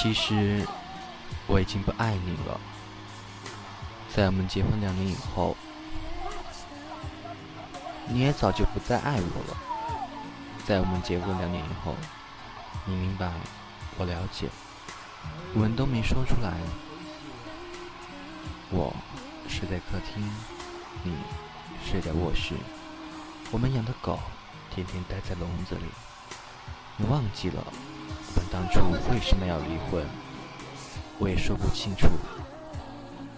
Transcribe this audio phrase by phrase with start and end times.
[0.00, 0.66] 其实
[1.46, 2.58] 我已经不爱你了。
[4.08, 5.54] 在我们结婚两年以后，
[8.08, 9.58] 你也早就不再爱我了。
[10.64, 11.94] 在我们结婚两年以后，
[12.86, 13.30] 你明白，
[13.98, 14.48] 我了解，
[15.52, 16.54] 我们都没说出来。
[18.70, 18.96] 我
[19.50, 20.26] 睡在客厅，
[21.02, 21.12] 你
[21.84, 22.54] 睡在卧室。
[23.50, 24.18] 我们养的狗
[24.74, 25.84] 天天待在笼子里。
[26.96, 27.62] 你忘记了
[28.36, 28.80] 们当初
[29.12, 30.04] 为什么要离婚？
[31.18, 32.08] 我也说不清楚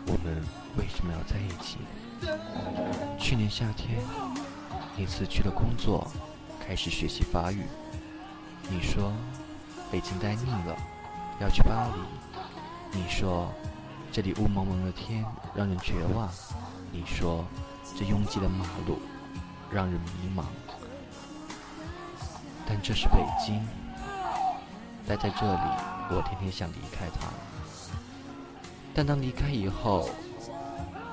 [0.06, 0.40] 我们
[0.76, 1.78] 为什么要在一起。
[3.18, 3.98] 去年夏天，
[4.96, 6.06] 你辞去了工作，
[6.64, 7.64] 开始学习法语。
[8.68, 9.12] 你说
[9.90, 10.76] 北京待腻了，
[11.40, 12.98] 要去巴黎。
[12.98, 13.52] 你说
[14.12, 16.28] 这里雾蒙蒙的天让人绝望。
[16.92, 17.44] 你说
[17.96, 19.00] 这拥挤的马路
[19.72, 20.44] 让人迷茫。
[22.64, 23.60] 但这是北京，
[25.06, 25.60] 待在这里，
[26.10, 27.28] 我天天想离开它。
[28.94, 30.08] 但当离开以后，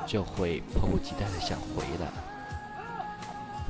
[0.06, 2.08] 就会迫不及待的想回来。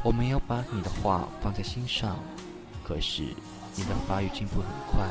[0.03, 2.17] 我没有把你的话放在心上，
[2.83, 3.21] 可是
[3.75, 5.07] 你的法语进步很快。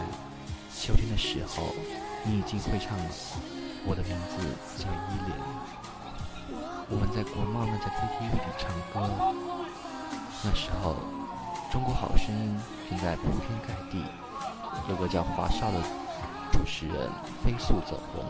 [0.74, 1.74] 秋天的时候，
[2.24, 3.04] 你已经会唱了。
[3.86, 4.38] 我的名字
[4.76, 5.36] 叫依莲。
[6.90, 9.08] 我们在国贸那家 KTV 里唱歌，
[10.44, 10.96] 那时候。
[11.70, 14.02] 中国好声音正在铺天盖地，
[14.88, 15.80] 有个叫华少的
[16.52, 17.10] 主持人
[17.44, 18.24] 飞速走红。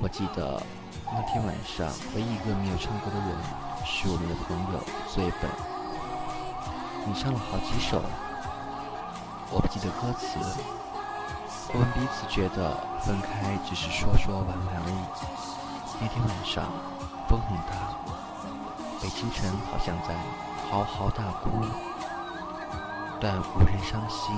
[0.00, 0.60] 我记得
[1.12, 3.36] 那天晚上，唯一一个没有唱歌的人
[3.84, 5.50] 是我们的朋友醉本。
[7.06, 8.02] 你唱了好几首，
[9.50, 10.38] 我不记得歌词。
[11.72, 14.98] 我们彼此觉得分开只是说说玩玩而已。
[16.00, 16.64] 那天晚上
[17.28, 17.94] 风很大，
[19.00, 20.14] 北京城好像在
[20.70, 21.50] 嚎嚎大哭。
[23.20, 24.34] 但无人伤心。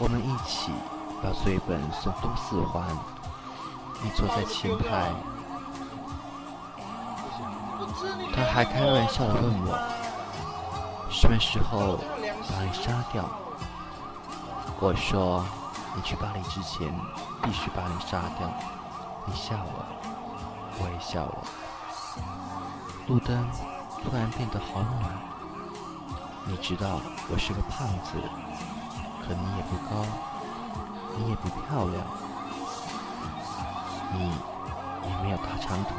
[0.00, 0.70] 我们一起
[1.22, 2.86] 把醉本送东四环，
[4.02, 5.12] 你坐在前排。
[8.32, 9.76] 他还开玩笑的问我，
[11.10, 11.98] 什么时候
[12.48, 13.28] 把你杀掉？
[14.78, 15.44] 我说，
[15.96, 16.88] 你去巴黎之前
[17.42, 18.48] 必须把你杀掉。
[19.26, 19.86] 你笑了，
[20.78, 21.38] 我也笑了。
[23.08, 23.44] 路灯
[24.04, 25.10] 突然变得好暖。
[26.44, 28.14] 你知道我是个胖子，
[29.28, 30.06] 可你也不高，
[31.18, 32.02] 你也不漂亮，
[34.14, 34.32] 你
[35.06, 35.92] 也没有大长腿，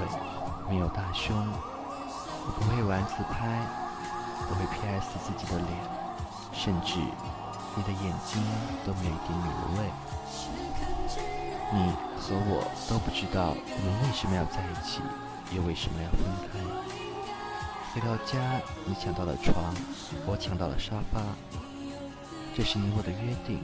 [0.68, 3.62] 没有大胸，我不会玩自拍，
[4.48, 5.70] 不会 PS 自己的脸，
[6.54, 6.98] 甚至
[7.76, 8.42] 你的眼睛
[8.84, 9.92] 都没有一点女人味。
[11.72, 15.04] 你和我都不知道我们为什么要在一起，
[15.56, 16.20] 又为什么要分
[16.50, 16.58] 开。
[17.94, 19.54] 回到家，你抢到了床，
[20.26, 21.22] 我抢到了沙发。
[22.60, 23.58] 这是你我的约定，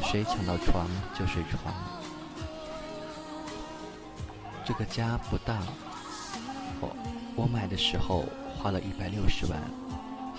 [0.00, 1.74] 谁抢到床就睡床。
[4.64, 5.58] 这个家不大，
[6.80, 6.94] 我
[7.34, 8.26] 我买的时候
[8.56, 9.60] 花了一百六十万，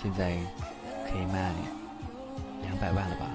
[0.02, 0.38] 现在
[1.12, 1.52] 可以卖
[2.62, 3.28] 两百万了吧？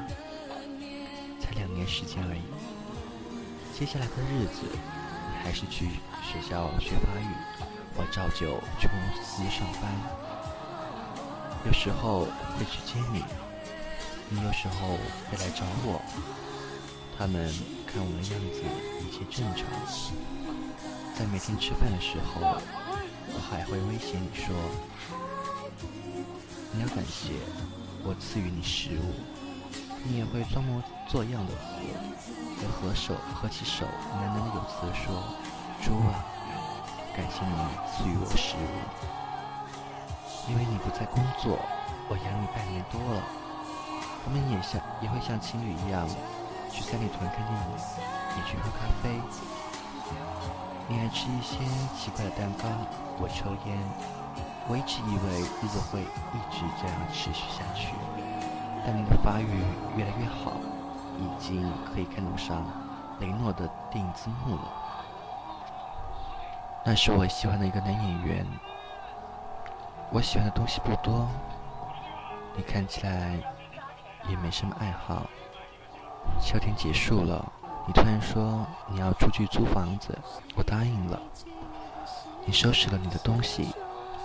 [1.38, 2.40] 才两年时间而已。
[3.78, 5.90] 接下来的日子，你还是去
[6.24, 7.28] 学校学法语。
[7.98, 9.92] 我照旧去公司上班，
[11.66, 12.20] 有时候
[12.56, 13.22] 会去接你，
[14.30, 14.96] 你有时候
[15.28, 16.00] 会来找我。
[17.18, 17.52] 他们
[17.84, 18.62] 看我的样子
[19.04, 19.66] 一切正常，
[21.14, 22.40] 在每天吃饭的时候，
[23.34, 24.54] 我还会威胁你说
[26.72, 27.34] ：“你要感谢
[28.04, 29.14] 我赐予你食物。”
[30.02, 31.52] 你也会装模作样的
[32.56, 35.22] 和合手合起手，喃喃有词的说
[35.84, 36.24] ：“猪啊。”
[37.14, 37.52] 感谢你
[37.92, 38.80] 赐予我食物，
[40.48, 41.58] 因为你不在工作，
[42.08, 43.22] 我养你半年多了。
[44.24, 46.06] 我们也像也会像情侣一样
[46.70, 47.72] 去三里屯看电影，
[48.36, 49.20] 也去喝咖啡。
[50.88, 51.58] 你爱吃一些
[51.96, 52.68] 奇怪的蛋糕，
[53.18, 53.78] 我抽烟。
[54.68, 57.94] 我一直以为日子会一直这样持续下去，
[58.86, 59.64] 但你的法语
[59.96, 60.52] 越来越好，
[61.18, 62.64] 已经可以看得上
[63.18, 64.62] 雷诺的电影字幕了。
[66.84, 68.46] 那是我喜欢的一个男演员。
[70.12, 71.28] 我喜欢的东西不多，
[72.56, 73.38] 你看起来
[74.28, 75.26] 也没什么爱好。
[76.40, 77.52] 秋天结束了，
[77.86, 80.16] 你突然说你要出去租房子，
[80.56, 81.20] 我答应了。
[82.44, 83.74] 你收拾了你的东西，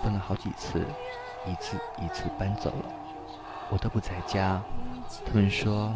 [0.03, 0.85] 分了好几次，
[1.45, 2.85] 一次一次搬走了，
[3.69, 4.61] 我都不在家。
[5.25, 5.93] 他们说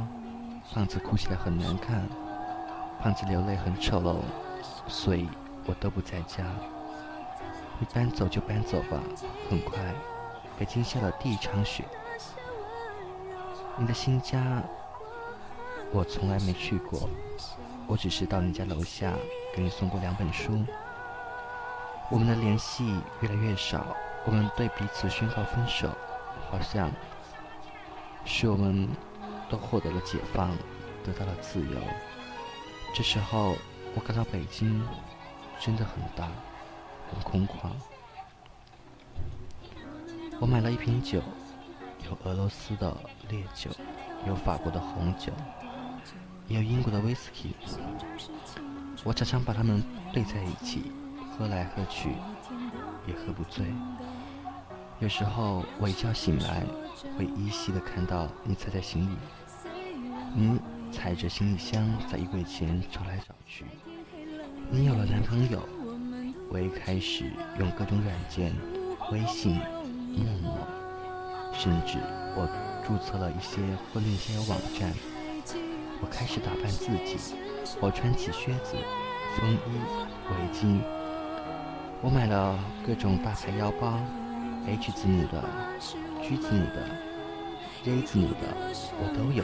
[0.73, 2.07] 胖子哭起来很难看，
[3.01, 4.17] 胖子流泪很丑陋，
[4.87, 5.27] 所以。
[5.65, 6.43] 我都不在家，
[7.77, 8.97] 你搬走就搬走吧。
[9.47, 9.77] 很快，
[10.57, 11.83] 北京下了第一场雪。
[13.79, 14.61] 你的新家
[15.93, 17.09] 我从来没去过，
[17.87, 19.13] 我只是到你家楼下
[19.55, 20.65] 给你送过两本书。
[22.11, 23.95] 我们的联系越来越少，
[24.25, 25.89] 我们对彼此宣告分手，
[26.51, 26.91] 好像
[28.25, 28.89] 是我们
[29.49, 30.51] 都获得了解放，
[31.05, 31.79] 得到了自由。
[32.93, 33.55] 这时候，
[33.95, 34.85] 我感到北京
[35.57, 36.27] 真的很大，
[37.09, 37.69] 很空旷。
[40.41, 41.21] 我买了一瓶酒，
[42.05, 42.95] 有俄罗斯的
[43.29, 43.69] 烈酒，
[44.27, 45.31] 有法国的红酒，
[46.47, 47.55] 也有英国的威士忌。
[49.03, 50.91] 我常常把它们兑在一起，
[51.31, 52.09] 喝来喝去，
[53.07, 53.65] 也喝不醉。
[54.99, 56.63] 有时候我一觉醒来，
[57.17, 59.15] 会依稀的看到你踩在行李，
[60.35, 60.59] 你
[60.91, 63.65] 踩着行李箱在衣柜前找来找去。
[64.69, 65.61] 你有了男朋友，
[66.51, 68.53] 我也开始用各种软件，
[69.11, 70.57] 微信、陌陌，
[71.53, 71.97] 甚至
[72.35, 72.47] 我
[72.85, 73.61] 注册了一些
[73.91, 74.93] 婚恋交友网站。
[76.01, 77.17] 我开始打扮自己，
[77.81, 78.75] 我穿起靴子、
[79.35, 79.57] 风衣、
[80.29, 80.79] 围巾。
[82.01, 82.57] 我买了
[82.87, 83.99] 各种大牌腰包
[84.65, 85.43] ，H 字母的、
[86.23, 86.87] G 字母的、
[87.83, 88.55] J 字母的，
[89.01, 89.43] 我都有。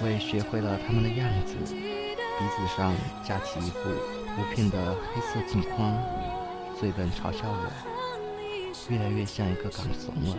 [0.00, 3.90] 我也学会了他们的样子，鼻子上架起一副
[4.38, 5.96] 无片的黑色镜框，
[6.78, 7.70] 嘴本嘲笑我，
[8.88, 10.36] 越来越像一个港怂了。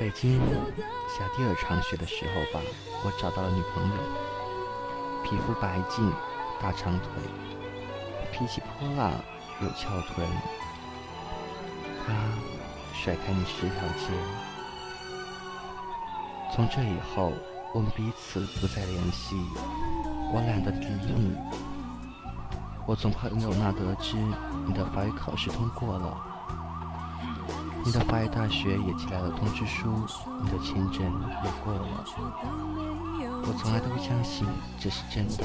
[0.00, 0.38] 北京
[1.08, 2.64] 下第二场雪的时候吧，
[3.04, 3.94] 我找到了女朋友，
[5.24, 6.12] 皮肤白净，
[6.60, 7.08] 大长腿，
[8.32, 9.12] 脾气泼辣，
[9.60, 10.26] 有翘臀。
[12.04, 12.12] 她
[12.94, 14.12] 甩开你十条街。
[16.54, 17.32] 从这以后。
[17.74, 19.34] 我们彼此不再联系，
[20.30, 20.86] 我懒得理
[21.16, 21.34] 你。
[22.86, 24.14] 我从朋友那得知
[24.66, 26.22] 你的法语考试通过了，
[27.84, 29.92] 你的法语大学也寄来了通知书，
[30.42, 31.02] 你的签证
[31.44, 32.04] 也过了。
[33.44, 34.46] 我从来都不相信
[34.78, 35.44] 这是真的，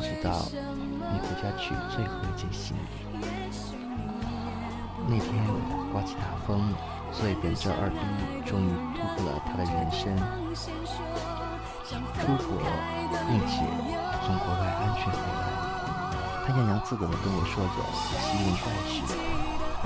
[0.00, 2.82] 直到你回家取最后一件行李。
[5.08, 5.44] 那天
[5.92, 6.72] 刮起大风，
[7.12, 7.98] 最扁着二逼
[8.48, 10.16] 终于度过了他的人生。
[11.86, 12.62] 出国，
[13.26, 13.66] 并且
[14.22, 15.42] 从国外安全回来，
[16.46, 17.76] 他洋洋自得地跟我说着
[18.22, 18.94] 西文怪事，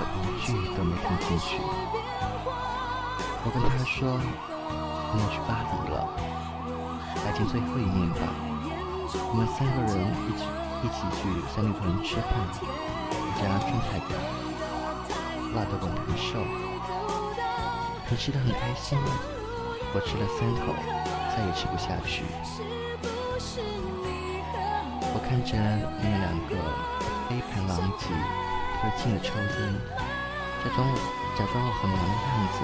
[0.00, 1.61] 我一句都没听进去。
[3.43, 4.17] 我跟他说
[5.12, 6.08] ：“你要去巴黎了，
[7.25, 8.25] 来见最后一面吧。”
[9.31, 9.94] 我们三个人
[10.26, 10.44] 一起
[10.82, 11.20] 一起去
[11.52, 12.31] 三里屯吃饭，
[13.11, 14.11] 一家川菜馆，
[15.55, 16.44] 辣得我难受，
[18.08, 18.99] 可吃得很开心。
[19.93, 20.75] 我吃了三口。
[21.31, 22.25] 再也吃不下去。
[25.12, 25.56] 我看着
[26.02, 26.56] 你们两个
[27.29, 28.05] 杯盘狼藉，
[28.81, 29.75] 推进的抽烟，
[30.65, 30.88] 假装
[31.37, 32.59] 假装我很忙的样子，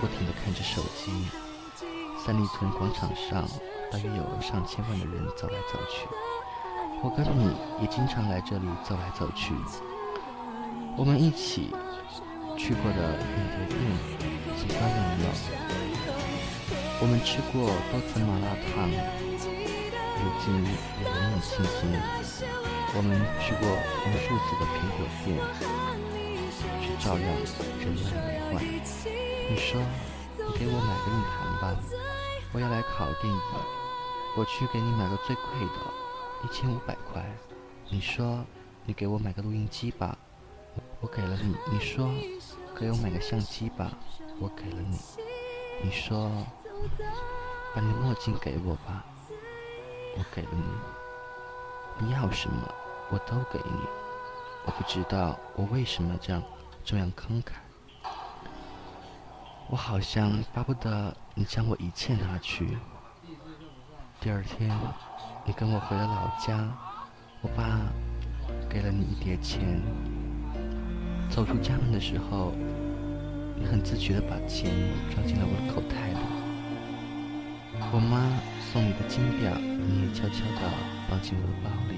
[0.00, 1.10] 不停地看着手机。
[2.24, 3.44] 三里屯广场上
[3.90, 6.06] 大约有上千万的人走来走去，
[7.02, 7.52] 我跟你
[7.82, 9.54] 也经常来这里走来走去。
[10.96, 11.74] 我们一起
[12.56, 13.78] 去过的很多店，
[14.56, 15.26] 几乎没有。
[16.98, 18.88] 我们吃过多次麻辣烫，
[20.16, 20.46] 如今
[21.02, 22.55] 也冷冷清清。
[22.96, 25.36] 我们去过无数次的苹果店，
[26.80, 27.28] 却照样
[27.78, 28.64] 人满为患。
[29.50, 29.78] 你说
[30.38, 31.76] 你给我买个硬盘吧，
[32.52, 33.40] 我要来考电影。
[34.36, 35.78] 我去给你买个最贵的，
[36.42, 37.24] 一千五百块。
[37.90, 38.42] 你说
[38.84, 40.16] 你给我买个录音机吧，
[41.00, 41.54] 我给了你。
[41.70, 42.10] 你说
[42.78, 43.92] 给我买个相机吧，
[44.40, 44.98] 我给了你。
[45.82, 46.30] 你说。
[47.74, 49.04] 把你墨镜给我吧，
[50.16, 50.64] 我给了你。
[51.98, 52.74] 你要什么，
[53.10, 53.80] 我都给你。
[54.64, 56.42] 我不知道我为什么这样
[56.84, 57.52] 这样慷慨。
[59.68, 62.78] 我好像巴不得你将我一切拿去。
[64.20, 64.70] 第二天，
[65.44, 66.68] 你跟我回了老家，
[67.42, 67.80] 我爸
[68.68, 69.80] 给了你一叠钱。
[71.28, 72.52] 走出家门的时候，
[73.56, 74.72] 你很自觉地把钱
[75.12, 76.18] 装进了我的口袋里。
[77.92, 78.18] 我妈
[78.72, 80.62] 送你的金表，你也悄悄地
[81.08, 81.94] 放进我的包里。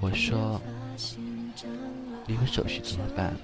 [0.00, 0.60] 我说，
[2.26, 3.34] 离婚手续怎么办？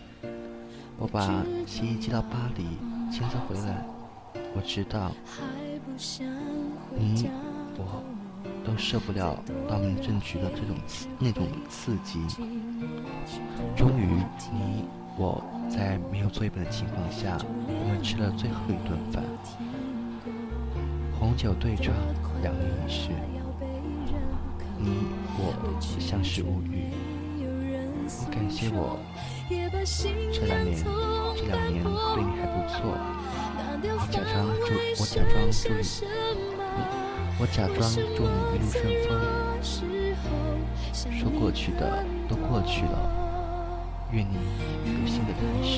[0.97, 2.65] 我把协议寄到巴黎，
[3.13, 3.85] 签字回来。
[4.55, 5.11] 我知道，
[6.97, 7.29] 你
[7.77, 8.05] 我
[8.65, 9.37] 都受不了
[9.69, 10.77] 到民政局的这种
[11.19, 12.21] 那种刺激。
[13.75, 14.85] 终于，你
[15.19, 19.25] 我在没有作业本的情况下，我们吃了最后一顿饭。
[21.19, 21.97] 红酒对撞，
[22.43, 23.11] 两年已逝，
[24.79, 25.07] 你
[25.39, 25.55] 我
[25.99, 26.91] 相视无语。
[28.07, 28.99] 你感谢我，
[29.49, 29.55] 这
[30.47, 30.77] 两年
[31.35, 32.75] 这两年对你还不错。
[33.87, 34.33] 我假装
[34.65, 34.69] 祝，
[35.01, 35.83] 我假装祝你，
[37.39, 39.17] 我假装祝你一路
[39.63, 39.77] 顺
[40.17, 40.23] 风，
[41.13, 41.81] 说过去的
[42.29, 42.97] 都过去了，
[44.13, 44.37] 愿你
[44.85, 45.73] 有新的开始。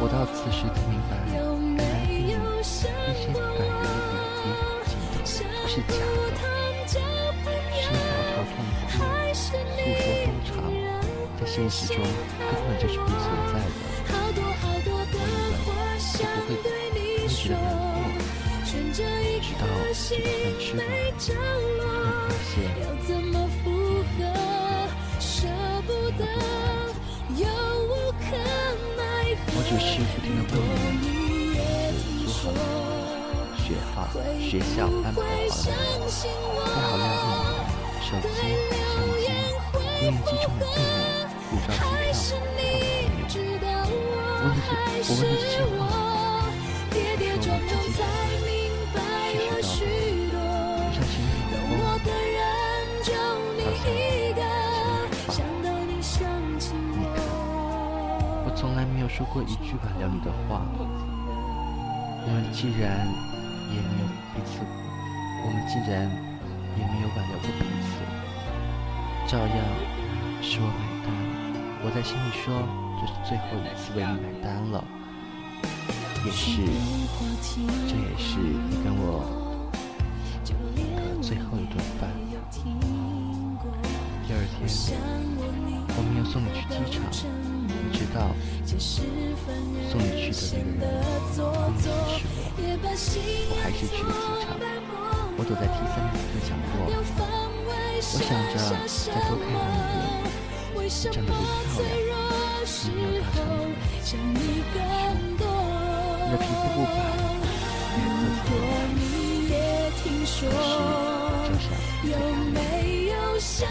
[0.00, 1.36] 我到此时才明白，原
[1.76, 3.94] 来电影那些感人的
[4.40, 4.44] 点
[4.82, 4.86] 滴
[5.24, 5.92] 镜头是假
[6.36, 6.44] 的，
[6.96, 8.94] 是抱头痛哭、
[9.34, 10.48] 诉说衷肠，
[11.38, 13.16] 在现实中根本就是不存
[13.48, 13.68] 在的。
[14.08, 14.40] 我以为
[14.86, 17.28] 我不会一直的难过，
[18.64, 18.70] 直
[19.54, 19.62] 到
[19.94, 20.80] 这顿饭吃完，
[21.18, 21.24] 才
[22.26, 22.54] 发现。
[29.48, 30.58] 我只是不停的问
[31.02, 31.04] 你，
[33.66, 34.06] 学号、
[34.38, 35.98] 学校安排好了
[36.62, 38.30] 带好亮电手机、
[38.78, 39.26] 相机、
[39.74, 40.94] 录音机中的电影、
[41.50, 42.22] 护照、机票、号码
[42.54, 43.26] 没有？
[44.38, 45.82] 我问的这，我问的这些话，
[46.38, 47.74] 说你自己是知道的，
[50.94, 51.58] 就像心里有
[51.98, 52.06] 风，
[55.26, 57.18] 好像你看，
[58.46, 60.62] 我从来没有说过一句挽留你的话。
[62.28, 63.06] 我们既然
[63.76, 64.64] 也没有彼此，
[65.44, 66.08] 我们竟然
[66.78, 68.00] 也没有挽留过彼此，
[69.28, 69.56] 照样
[70.40, 71.12] 是我买单。
[71.84, 72.64] 我在心里说，
[72.98, 74.82] 这是最后一次为你买单了，
[76.24, 76.64] 也是，
[77.86, 79.22] 这也是你跟我
[80.44, 80.50] 的
[81.22, 82.08] 最后一顿饭。
[84.26, 84.66] 第二天，
[85.88, 87.04] 我没有送你去机场，
[88.16, 88.80] 你知道，
[89.90, 92.08] 送你去的那个人不一定是我，
[92.56, 94.56] 我还是去了机场。
[95.36, 96.88] 我躲在 T 三的角落，
[100.74, 101.30] 我想着再多看
[101.66, 101.84] 你
[102.86, 103.36] 一眼。
[103.76, 104.40] 你长得
[106.30, 106.98] 又漂亮，你没有大长腿，你的皮肤不白，
[109.48, 110.16] 颜色挺
[110.56, 110.64] 好，
[111.36, 111.84] 可是就
[113.36, 113.68] 像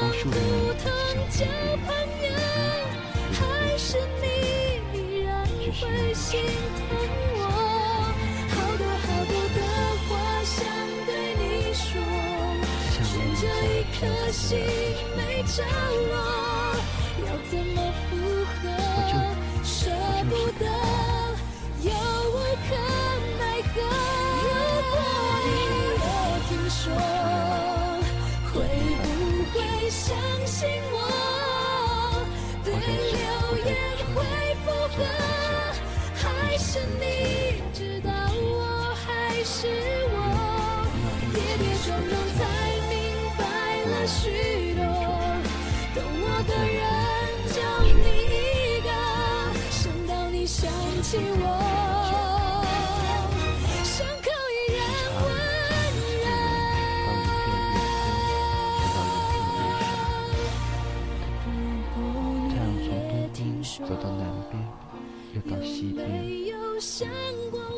[0.00, 1.01] 无数人
[1.38, 1.46] 交
[1.86, 1.88] 朋
[2.22, 2.28] 友，
[3.32, 3.40] 还
[3.78, 4.24] 是你
[4.92, 6.28] 依然会心
[6.76, 6.86] 疼
[7.34, 7.40] 我，
[8.50, 9.58] 好多好多的
[10.08, 10.10] 话
[10.44, 10.54] 想
[11.06, 11.90] 对你说，
[12.92, 13.00] 悬
[13.40, 14.40] 着一颗心
[15.16, 15.64] 没着
[16.10, 16.12] 落，
[17.24, 17.76] 要怎么
[18.10, 18.12] 复
[18.44, 18.62] 合？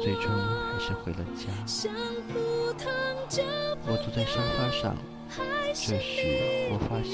[0.03, 1.45] 最终还是回了家。
[3.87, 4.97] 我坐在沙发上。
[5.77, 6.23] 这时，
[6.71, 7.13] 我发现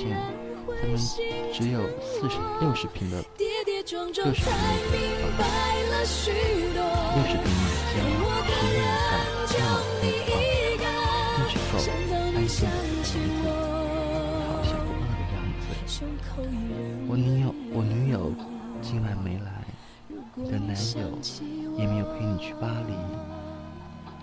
[0.66, 0.92] 他们
[1.50, 4.44] 只有四十六十平的六十
[4.92, 5.00] 平
[6.76, 6.84] 的
[7.16, 8.52] 六十平米的家，是那样的，那么空
[9.48, 9.64] 旷，
[11.40, 13.08] 一直走，安静的日子，
[14.46, 15.64] 好像不饿的样子。
[17.08, 18.14] 我女友，我女友
[18.82, 19.48] 今晚没来，
[20.48, 21.18] 的男友
[21.76, 22.94] 也没有陪你去巴黎，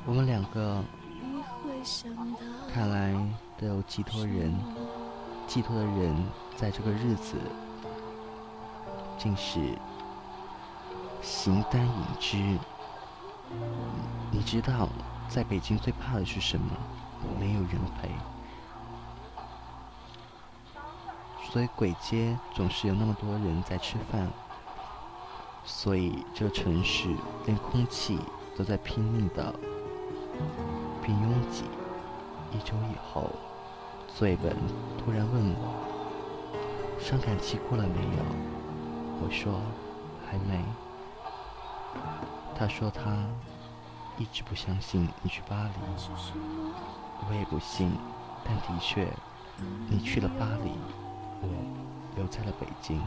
[0.06, 0.84] 我们两个，
[2.74, 3.14] 看来。
[3.60, 4.56] 都有寄托人，
[5.48, 6.16] 寄托的人
[6.56, 7.38] 在这个日子，
[9.18, 9.76] 竟是
[11.24, 12.38] 形单影只。
[14.30, 14.88] 你知道，
[15.28, 16.70] 在北京最怕的是什么？
[17.40, 18.12] 没有人陪。
[21.52, 24.30] 所以鬼街总是有那么多人在吃饭。
[25.80, 27.08] 所以这个城市
[27.46, 28.18] 连空气
[28.58, 29.54] 都在拼命的
[31.04, 31.66] 变拥挤。
[32.52, 33.30] 一周以后。
[34.08, 34.56] 醉本
[34.98, 35.76] 突然问我
[36.98, 38.24] ：“伤感期过了没有？”
[39.22, 39.62] 我说
[40.26, 40.66] ：“还没。”
[42.58, 43.16] 他说他
[44.18, 45.70] 一直不相信你去巴黎，
[47.30, 47.92] 我也不信，
[48.44, 49.08] 但的确，
[49.88, 50.72] 你去了巴黎，
[51.44, 51.48] 我
[52.16, 53.00] 留在了北京。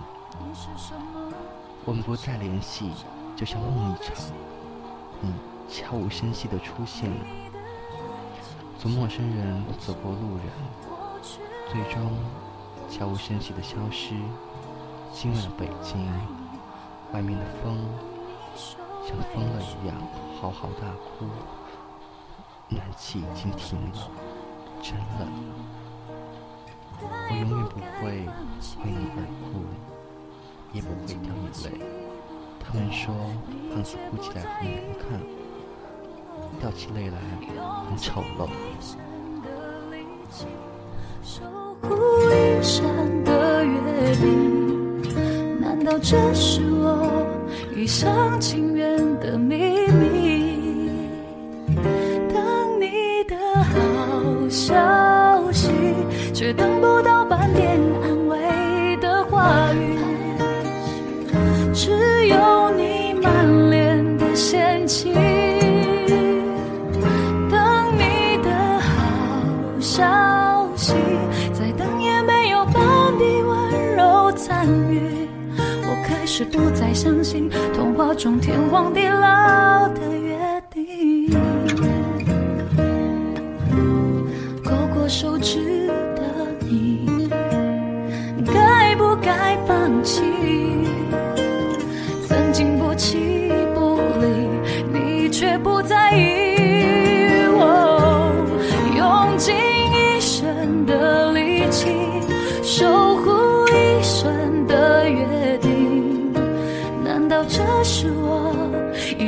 [1.87, 2.92] 我们不再联系，
[3.34, 4.14] 就像梦一场。
[5.20, 5.32] 你
[5.68, 7.10] 悄无声息的出现，
[8.78, 10.46] 从陌生人走过路人，
[11.70, 12.12] 最终
[12.90, 14.14] 悄无声息的消失。
[15.12, 16.06] 今晚的北京，
[17.12, 17.78] 外面的风
[18.56, 19.96] 像疯了一样
[20.40, 20.87] 嚎啕大
[21.18, 21.26] 哭，
[22.68, 24.10] 暖气已经停了，
[24.82, 25.28] 真冷。
[27.02, 28.26] 我永远不会
[28.84, 29.18] 为你而
[29.50, 29.64] 哭。
[30.72, 31.80] 也不会掉眼泪。
[32.58, 33.14] 他们说
[33.72, 35.20] 胖子哭起来很难看，
[36.60, 37.16] 掉起泪来
[37.88, 38.48] 很丑陋。
[41.22, 41.42] 守
[41.82, 41.88] 护
[42.30, 47.26] 一生的约定，难道这是我
[47.76, 49.69] 一厢情愿的命？
[77.02, 80.37] 相信童话中天荒地老的约
[80.69, 81.30] 定。
[84.62, 86.23] 勾过手指的
[86.69, 87.30] 你
[88.45, 90.39] 该不该放弃？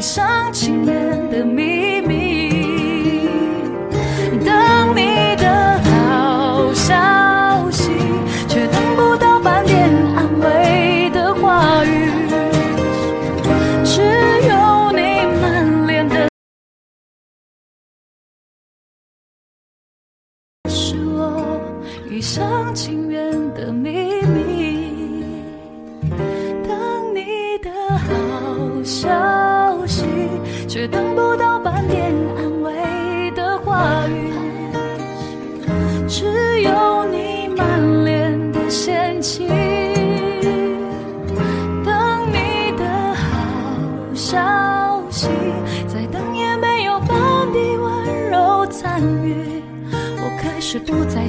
[0.02, 1.71] 上情人的名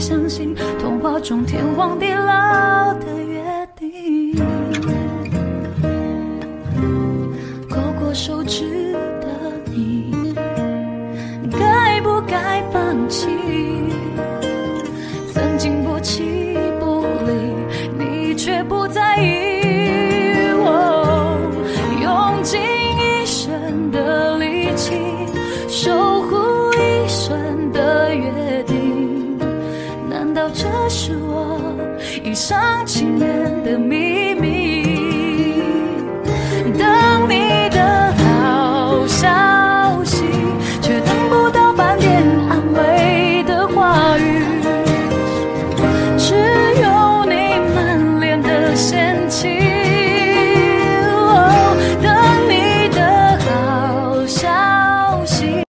[0.03, 2.32] 相信童话中天荒地老